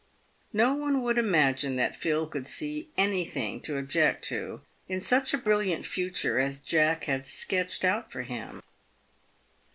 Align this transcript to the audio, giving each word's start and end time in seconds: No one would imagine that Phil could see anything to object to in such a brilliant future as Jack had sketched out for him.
No 0.51 0.73
one 0.73 1.03
would 1.03 1.19
imagine 1.19 1.75
that 1.75 1.95
Phil 1.95 2.25
could 2.25 2.47
see 2.47 2.89
anything 2.97 3.61
to 3.61 3.77
object 3.77 4.25
to 4.29 4.63
in 4.89 4.99
such 4.99 5.31
a 5.31 5.37
brilliant 5.37 5.85
future 5.85 6.39
as 6.39 6.59
Jack 6.59 7.03
had 7.03 7.23
sketched 7.23 7.85
out 7.85 8.11
for 8.11 8.23
him. 8.23 8.63